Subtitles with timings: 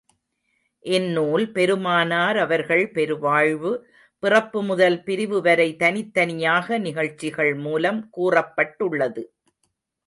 [0.85, 1.51] இந்நூல்...
[1.51, 3.71] பெருமானார் அவர்கள் பெரு வாழ்வு,
[4.23, 9.25] பிறப்பு முதல் பிரிவு வரை, தனித்தனியாக நிகழ்ச்சிகள் மூலம் கூறப்பட்டுள்ளது.